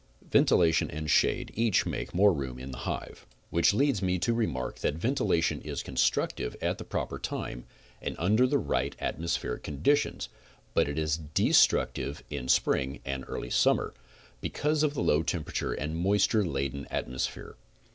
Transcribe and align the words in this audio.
Ventilation 0.27 0.89
and 0.89 1.11
shade 1.11 1.51
each 1.53 1.85
make 1.85 2.11
more 2.11 2.33
room 2.33 2.57
in 2.57 2.71
the 2.71 2.79
hive, 2.89 3.27
16 3.51 3.51
CONSTRUCTIVE 3.51 3.51
BEEKEBPING 3.51 3.55
which 3.55 3.73
leads 3.75 4.01
me 4.01 4.17
to 4.17 4.33
remark 4.33 4.79
that 4.79 4.93
ventilation 4.95 5.61
is 5.61 5.83
constructive 5.83 6.55
at 6.59 6.79
the 6.79 6.83
proper 6.83 7.19
time, 7.19 7.65
and 8.01 8.15
under 8.17 8.47
right 8.57 8.95
atmospheric 8.99 9.61
conditions, 9.61 10.27
but 10.73 10.87
is 10.89 11.17
de 11.17 11.49
structive 11.49 12.23
in 12.31 12.47
spring 12.47 12.99
and 13.05 13.25
early 13.27 13.51
summer, 13.51 13.93
because 14.41 14.81
of 14.81 14.95
the 14.95 15.03
low 15.03 15.21
tem 15.21 15.43
perature 15.43 15.75
and 15.77 15.95
moisture 15.95 16.43
laden 16.43 16.87
atmosphere. 16.89 17.55